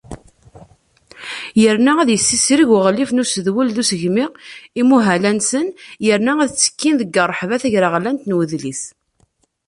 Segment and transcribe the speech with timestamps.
[1.61, 4.25] Yerna ad yessisreg Uɣlif n Usedwel d Usegmi
[4.79, 5.67] imuhal-a-nsen
[6.05, 8.81] yerna ad ttekkin deg rreḥba tagraɣlant n udlis.